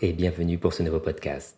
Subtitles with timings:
[0.00, 1.56] Et bienvenue pour ce nouveau podcast.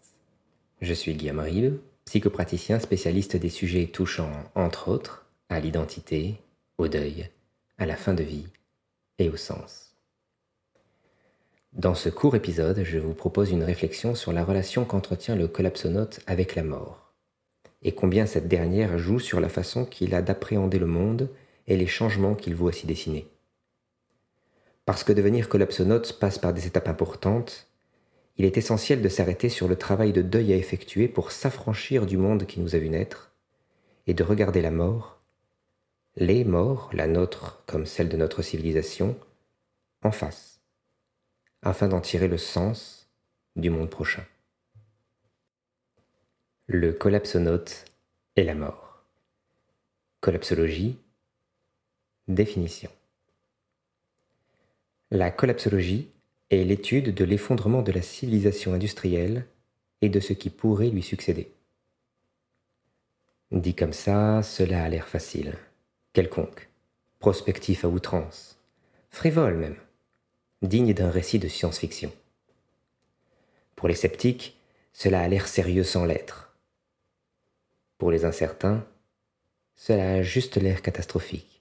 [0.81, 6.41] Je suis Guillaume Rive, psychopraticien spécialiste des sujets touchant, entre autres, à l'identité,
[6.79, 7.29] au deuil,
[7.77, 8.47] à la fin de vie
[9.19, 9.95] et au sens.
[11.75, 16.21] Dans ce court épisode, je vous propose une réflexion sur la relation qu'entretient le collapsonote
[16.27, 17.13] avec la mort,
[17.83, 21.29] et combien cette dernière joue sur la façon qu'il a d'appréhender le monde
[21.67, 23.29] et les changements qu'il voit s'y dessiner.
[24.87, 27.70] Parce que devenir collapsonote passe par des étapes importantes,
[28.41, 32.17] il est essentiel de s'arrêter sur le travail de deuil à effectuer pour s'affranchir du
[32.17, 33.33] monde qui nous a vu naître
[34.07, 35.21] et de regarder la mort,
[36.17, 39.21] les morts, la nôtre comme celle de notre civilisation,
[40.03, 40.63] en face,
[41.61, 43.11] afin d'en tirer le sens
[43.57, 44.25] du monde prochain.
[46.67, 47.85] Le collapsonote
[48.37, 49.05] et la mort.
[50.23, 50.97] Collapsologie,
[52.27, 52.91] définition.
[55.11, 56.09] La collapsologie
[56.51, 59.47] est l'étude de l'effondrement de la civilisation industrielle
[60.03, 61.53] et de ce qui pourrait lui succéder.
[63.53, 65.55] Dit comme ça, cela a l'air facile,
[66.13, 66.69] quelconque,
[67.19, 68.59] prospectif à outrance,
[69.11, 69.77] frivole même,
[70.63, 72.13] digne d'un récit de science-fiction.
[73.77, 74.59] Pour les sceptiques,
[74.93, 76.55] cela a l'air sérieux sans l'être.
[77.99, 78.87] Pour les incertains,
[79.75, 81.60] cela a juste l'air catastrophique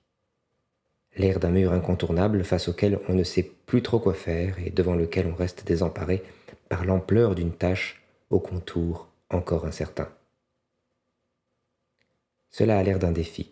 [1.19, 4.95] l'air d'un mur incontournable face auquel on ne sait plus trop quoi faire et devant
[4.95, 6.23] lequel on reste désemparé
[6.69, 10.09] par l'ampleur d'une tâche au contour encore incertain.
[12.49, 13.51] Cela a l'air d'un défi.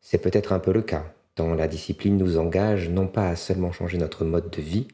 [0.00, 3.72] C'est peut-être un peu le cas, tant la discipline nous engage non pas à seulement
[3.72, 4.86] changer notre mode de vie,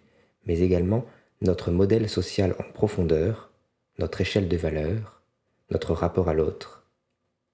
[0.46, 1.04] mais également
[1.42, 3.50] notre modèle social en profondeur,
[3.98, 5.20] notre échelle de valeur,
[5.70, 6.86] notre rapport à l'autre,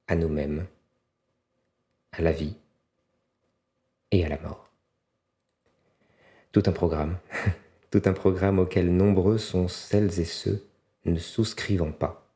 [0.06, 0.66] à nous-mêmes,
[2.12, 2.56] à la vie
[4.10, 4.70] et à la mort.
[6.52, 7.18] Tout un programme,
[7.90, 10.66] tout un programme auquel nombreux sont celles et ceux
[11.04, 12.26] ne souscrivant pas.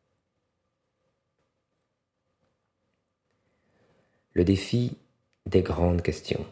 [4.33, 4.97] Le défi
[5.47, 6.47] des grandes questions.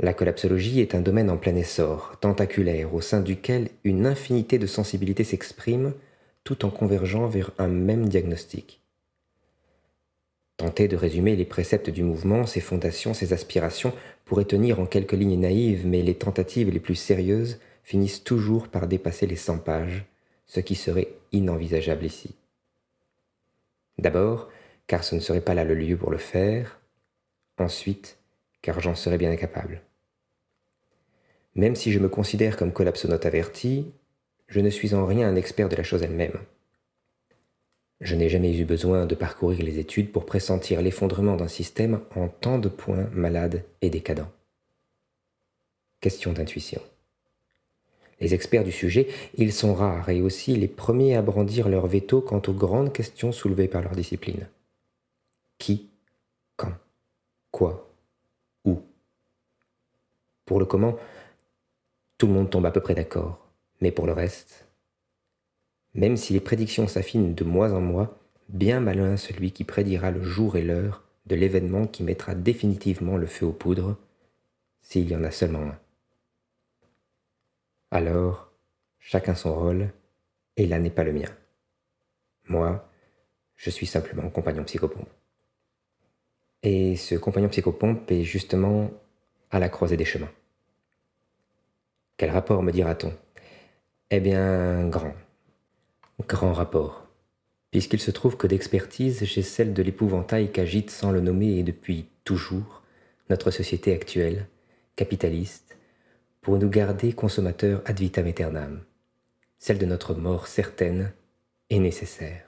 [0.00, 4.66] La collapsologie est un domaine en plein essor, tentaculaire, au sein duquel une infinité de
[4.66, 5.92] sensibilités s'expriment
[6.44, 8.80] tout en convergeant vers un même diagnostic.
[10.86, 13.92] De résumer les préceptes du mouvement, ses fondations, ses aspirations,
[14.24, 18.86] pourrait tenir en quelques lignes naïves, mais les tentatives les plus sérieuses finissent toujours par
[18.86, 20.04] dépasser les 100 pages,
[20.46, 22.36] ce qui serait inenvisageable ici.
[23.98, 24.50] D'abord,
[24.86, 26.80] car ce ne serait pas là le lieu pour le faire,
[27.58, 28.18] ensuite,
[28.62, 29.82] car j'en serais bien incapable.
[31.56, 33.90] Même si je me considère comme collapsonote averti,
[34.46, 36.38] je ne suis en rien un expert de la chose elle-même.
[38.00, 42.28] Je n'ai jamais eu besoin de parcourir les études pour pressentir l'effondrement d'un système en
[42.28, 44.30] tant de points malades et décadents.
[46.00, 46.80] Question d'intuition.
[48.20, 52.20] Les experts du sujet, ils sont rares et aussi les premiers à brandir leur veto
[52.20, 54.48] quant aux grandes questions soulevées par leur discipline.
[55.58, 55.88] Qui
[56.56, 56.72] Quand
[57.50, 57.92] Quoi
[58.64, 58.80] Où
[60.44, 60.96] Pour le comment,
[62.16, 63.38] tout le monde tombe à peu près d'accord,
[63.80, 64.67] mais pour le reste,
[65.98, 68.16] même si les prédictions s'affinent de mois en mois,
[68.48, 73.26] bien malin celui qui prédira le jour et l'heure de l'événement qui mettra définitivement le
[73.26, 73.96] feu aux poudres,
[74.80, 75.78] s'il y en a seulement un.
[77.90, 78.52] Alors,
[79.00, 79.90] chacun son rôle,
[80.56, 81.30] et là n'est pas le mien.
[82.46, 82.88] Moi,
[83.56, 85.08] je suis simplement compagnon psychopompe.
[86.62, 88.92] Et ce compagnon psychopompe est justement
[89.50, 90.30] à la croisée des chemins.
[92.16, 93.12] Quel rapport me dira-t-on?
[94.10, 95.12] Eh bien, grand.
[96.26, 97.06] Grand rapport,
[97.70, 102.06] puisqu'il se trouve que d'expertise, j'ai celle de l'épouvantail qu'agite sans le nommer et depuis
[102.24, 102.82] toujours
[103.30, 104.46] notre société actuelle,
[104.96, 105.78] capitaliste,
[106.42, 108.82] pour nous garder consommateurs ad vitam aeternam,
[109.58, 111.12] celle de notre mort certaine
[111.70, 112.44] et nécessaire.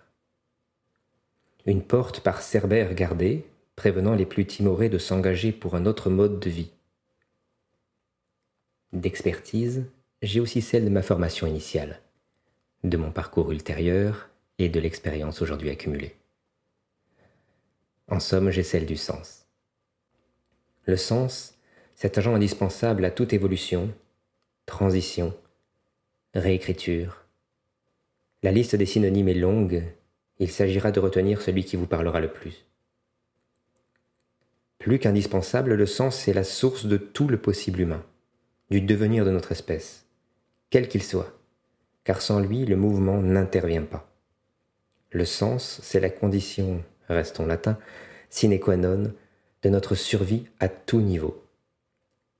[1.64, 3.46] Une porte par Cerbère gardée,
[3.76, 6.72] prévenant les plus timorés de s'engager pour un autre mode de vie.
[8.93, 9.84] D'expertise,
[10.22, 12.00] j'ai aussi celle de ma formation initiale
[12.85, 16.17] de mon parcours ultérieur et de l'expérience aujourd'hui accumulée.
[18.09, 19.47] En somme, j'ai celle du sens.
[20.85, 21.55] Le sens,
[21.94, 23.93] c'est agent indispensable à toute évolution,
[24.67, 25.35] transition,
[26.35, 27.25] réécriture.
[28.43, 29.85] La liste des synonymes est longue,
[30.38, 32.65] il s'agira de retenir celui qui vous parlera le plus.
[34.79, 38.05] Plus qu'indispensable, le sens est la source de tout le possible humain,
[38.71, 40.06] du devenir de notre espèce,
[40.71, 41.39] quel qu'il soit
[42.05, 44.08] car sans lui le mouvement n'intervient pas.
[45.11, 47.79] Le sens, c'est la condition, restons latin,
[48.29, 49.12] sine qua non
[49.62, 51.44] de notre survie à tout niveau,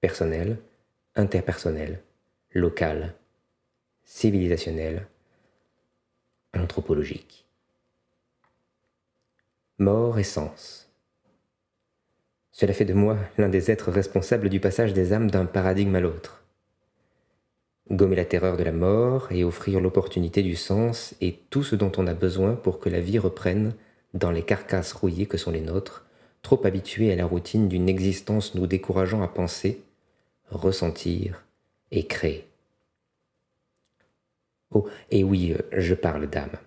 [0.01, 0.59] personnel,
[1.17, 2.01] interpersonnel,
[2.53, 3.15] local,
[4.05, 5.07] civilisationnel,
[6.55, 7.47] anthropologique.
[9.79, 10.91] Mort et sens.
[12.53, 16.01] Cela fait de moi l'un des êtres responsables du passage des âmes d'un paradigme à
[16.01, 16.40] l'autre.
[17.91, 21.91] Gommer la terreur de la mort et offrir l'opportunité du sens est tout ce dont
[21.97, 23.75] on a besoin pour que la vie reprenne
[24.15, 26.05] dans les carcasses rouillées que sont les nôtres,
[26.43, 29.83] trop habitués à la routine d'une existence nous décourageant à penser,
[30.51, 31.45] ressentir
[31.91, 32.47] et créer.
[34.73, 36.59] Oh, et oui, je parle d'âme.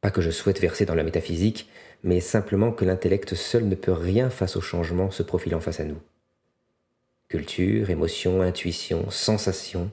[0.00, 1.68] Pas que je souhaite verser dans la métaphysique,
[2.02, 5.84] mais simplement que l'intellect seul ne peut rien face au changement se profilant face à
[5.84, 6.00] nous.
[7.28, 9.90] Culture, émotion, intuition, sensation,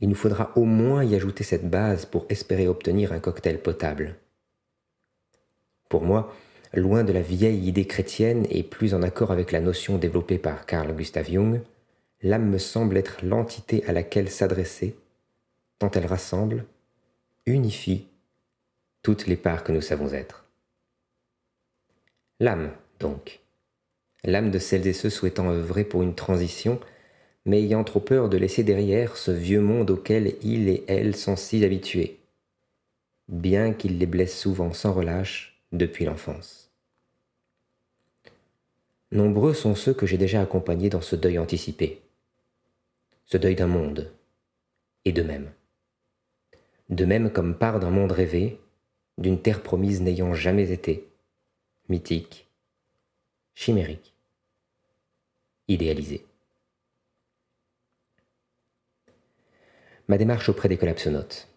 [0.00, 4.16] il nous faudra au moins y ajouter cette base pour espérer obtenir un cocktail potable.
[5.88, 6.34] Pour moi,
[6.74, 10.66] loin de la vieille idée chrétienne et plus en accord avec la notion développée par
[10.66, 11.60] Carl Gustav Jung,
[12.22, 14.96] l'âme me semble être l'entité à laquelle s'adresser,
[15.78, 16.64] tant elle rassemble,
[17.46, 18.06] unifie
[19.02, 20.44] toutes les parts que nous savons être.
[22.40, 22.70] L'âme,
[23.00, 23.40] donc.
[24.24, 26.80] L'âme de celles et ceux souhaitant œuvrer pour une transition
[27.48, 31.34] mais ayant trop peur de laisser derrière ce vieux monde auquel ils et elles sont
[31.34, 32.18] si habitués,
[33.26, 36.70] bien qu'il les blesse souvent sans relâche depuis l'enfance.
[39.12, 42.02] Nombreux sont ceux que j'ai déjà accompagnés dans ce deuil anticipé,
[43.24, 44.12] ce deuil d'un monde,
[45.06, 45.50] et de même.
[46.90, 48.60] De même comme part d'un monde rêvé,
[49.16, 51.08] d'une terre promise n'ayant jamais été,
[51.88, 52.46] mythique,
[53.54, 54.12] chimérique,
[55.66, 56.27] idéalisée.
[60.08, 61.48] Ma démarche auprès des collapsonautes.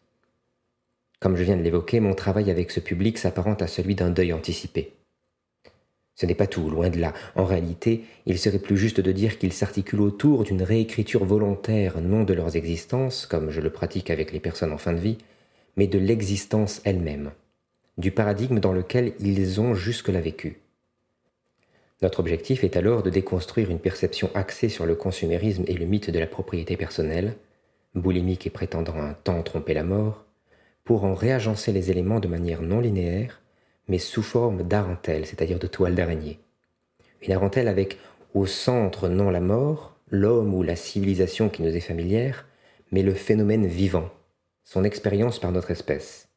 [1.20, 4.34] Comme je viens de l'évoquer, mon travail avec ce public s'apparente à celui d'un deuil
[4.34, 4.94] anticipé.
[6.16, 7.14] Ce n'est pas tout, loin de là.
[7.36, 12.24] En réalité, il serait plus juste de dire qu'ils s'articulent autour d'une réécriture volontaire, non
[12.24, 15.18] de leurs existences, comme je le pratique avec les personnes en fin de vie,
[15.78, 17.32] mais de l'existence elle-même,
[17.98, 20.60] du paradigme dans lequel ils ont jusque-là vécu.
[22.02, 26.10] Notre objectif est alors de déconstruire une perception axée sur le consumérisme et le mythe
[26.10, 27.36] de la propriété personnelle,
[27.96, 30.26] boulimique et prétendant un temps tromper la mort,
[30.84, 33.42] pour en réagencer les éléments de manière non linéaire,
[33.88, 36.40] mais sous forme d'arentelle, c'est-à-dire de toile d'araignée.
[37.22, 37.98] Une arentelle avec
[38.34, 42.46] au centre non la mort, l'homme ou la civilisation qui nous est familière,
[42.92, 44.10] mais le phénomène vivant,
[44.64, 46.30] son expérience par notre espèce,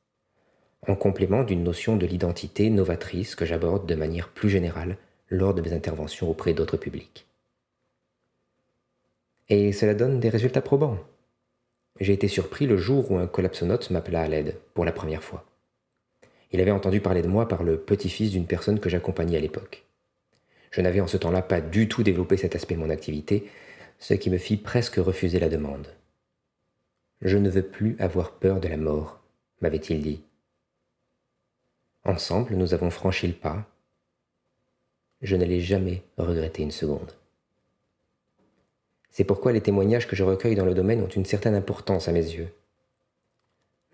[0.86, 4.96] en complément d'une notion de l'identité novatrice que j'aborde de manière plus générale
[5.28, 7.26] lors de mes interventions auprès d'autres publics.
[9.48, 10.98] Et cela donne des résultats probants.
[12.00, 15.44] J'ai été surpris le jour où un collapsonote m'appela à l'aide, pour la première fois.
[16.50, 19.84] Il avait entendu parler de moi par le petit-fils d'une personne que j'accompagnais à l'époque.
[20.70, 23.48] Je n'avais en ce temps-là pas du tout développé cet aspect de mon activité,
[24.00, 25.86] ce qui me fit presque refuser la demande.
[27.22, 29.20] Je ne veux plus avoir peur de la mort,
[29.60, 30.20] m'avait-il dit.
[32.04, 33.66] Ensemble, nous avons franchi le pas.
[35.22, 37.12] Je ne l'ai jamais regretté une seconde.
[39.14, 42.12] C'est pourquoi les témoignages que je recueille dans le domaine ont une certaine importance à
[42.12, 42.48] mes yeux.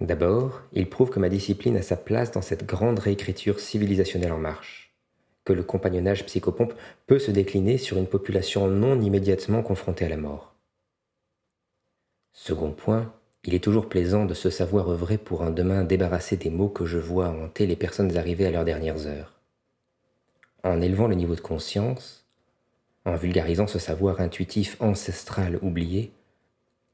[0.01, 4.39] D'abord, ils prouvent que ma discipline a sa place dans cette grande réécriture civilisationnelle en
[4.39, 4.95] marche,
[5.45, 6.73] que le compagnonnage psychopompe
[7.07, 10.55] peut se décliner sur une population non immédiatement confrontée à la mort.
[12.33, 13.13] Second point,
[13.45, 16.87] il est toujours plaisant de se savoir œuvrer pour un demain débarrassé des mots que
[16.87, 19.35] je vois hanter les personnes arrivées à leurs dernières heures.
[20.65, 22.25] En élevant le niveau de conscience,
[23.05, 26.13] en vulgarisant ce savoir intuitif ancestral oublié,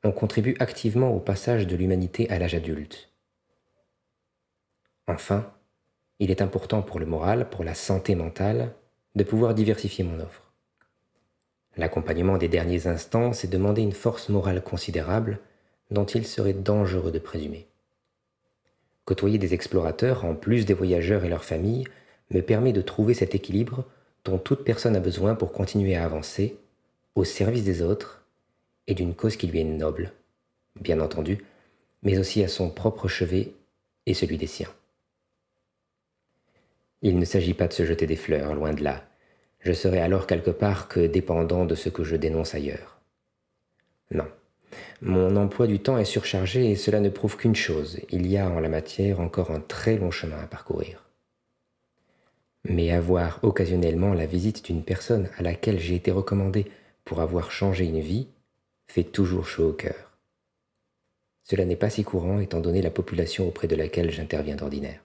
[0.05, 3.11] on contribue activement au passage de l'humanité à l'âge adulte.
[5.09, 5.53] Enfin,
[6.19, 8.73] il est important pour le moral, pour la santé mentale,
[9.15, 10.53] de pouvoir diversifier mon offre.
[11.77, 15.41] L'accompagnement des derniers instants, c'est demander une force morale considérable
[15.91, 17.67] dont il serait dangereux de présumer.
[19.05, 21.87] Côtoyer des explorateurs, en plus des voyageurs et leurs familles,
[22.31, 23.85] me permet de trouver cet équilibre
[24.27, 26.59] dont toute personne a besoin pour continuer à avancer
[27.15, 28.27] au service des autres
[28.89, 30.13] et d'une cause qui lui est noble,
[30.81, 31.45] bien entendu,
[32.03, 33.53] mais aussi à son propre chevet
[34.05, 34.73] et celui des siens.
[37.03, 39.05] Il ne s'agit pas de se jeter des fleurs, loin de là.
[39.61, 42.99] Je serai alors quelque part que dépendant de ce que je dénonce ailleurs.
[44.11, 44.27] Non.
[45.03, 48.49] Mon emploi du temps est surchargé et cela ne prouve qu'une chose, il y a
[48.49, 51.06] en la matière encore un très long chemin à parcourir
[52.69, 56.67] mais avoir occasionnellement la visite d'une personne à laquelle j'ai été recommandé
[57.05, 58.29] pour avoir changé une vie
[58.87, 60.19] fait toujours chaud au cœur.
[61.45, 65.01] Cela n'est pas si courant étant donné la population auprès de laquelle j'interviens d'ordinaire.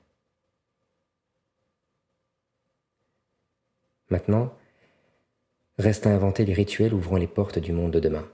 [4.09, 4.53] Maintenant,
[5.77, 8.27] reste à inventer les rituels ouvrant les portes du monde de demain.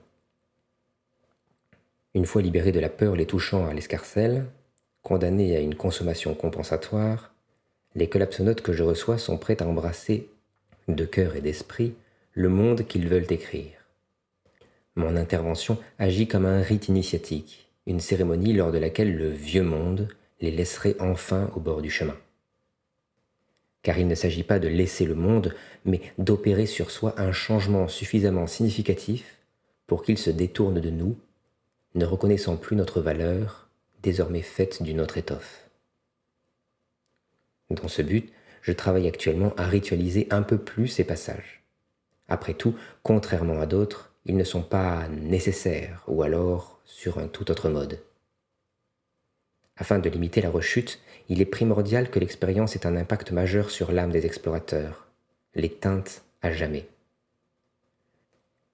[2.14, 4.46] Une fois libérés de la peur les touchant à l'escarcelle,
[5.02, 7.32] condamnés à une consommation compensatoire,
[7.94, 10.30] les collapsonautes que je reçois sont prêts à embrasser,
[10.88, 11.94] de cœur et d'esprit,
[12.32, 13.72] le monde qu'ils veulent écrire.
[14.94, 20.08] Mon intervention agit comme un rite initiatique, une cérémonie lors de laquelle le vieux monde
[20.40, 22.16] les laisserait enfin au bord du chemin.
[23.82, 25.54] Car il ne s'agit pas de laisser le monde,
[25.84, 29.38] mais d'opérer sur soi un changement suffisamment significatif
[29.86, 31.16] pour qu'il se détourne de nous,
[31.94, 33.68] ne reconnaissant plus notre valeur,
[34.02, 35.67] désormais faite d'une autre étoffe.
[37.70, 38.32] Dans ce but,
[38.62, 41.62] je travaille actuellement à ritualiser un peu plus ces passages.
[42.28, 47.50] Après tout, contrairement à d'autres, ils ne sont pas nécessaires ou alors sur un tout
[47.50, 48.00] autre mode.
[49.76, 53.92] Afin de limiter la rechute, il est primordial que l'expérience ait un impact majeur sur
[53.92, 55.06] l'âme des explorateurs,
[55.54, 56.88] les teinte à jamais.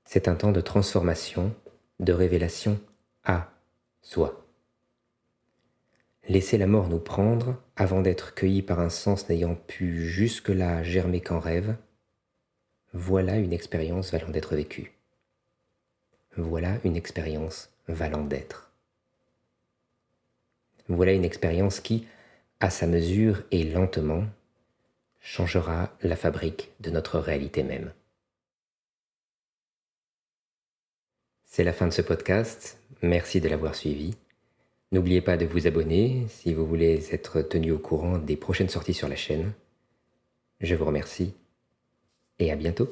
[0.05, 1.55] C'est un temps de transformation,
[2.01, 2.81] de révélation
[3.25, 3.51] à
[4.03, 4.45] soi.
[6.29, 11.21] Laisser la mort nous prendre avant d'être cueillis par un sens n'ayant pu jusque-là germer
[11.21, 11.77] qu'en rêve,
[12.93, 14.93] voilà une expérience valant d'être vécue.
[16.37, 18.71] Voilà une expérience valant d'être.
[20.89, 22.07] Voilà une expérience qui,
[22.61, 24.25] à sa mesure et lentement,
[25.21, 27.93] changera la fabrique de notre réalité même.
[31.45, 32.79] C'est la fin de ce podcast.
[33.01, 34.17] Merci de l'avoir suivi.
[34.95, 38.95] N'oubliez pas de vous abonner si vous voulez être tenu au courant des prochaines sorties
[38.95, 39.53] sur la chaîne.
[40.61, 41.35] Je vous remercie
[42.39, 42.89] et à bientôt.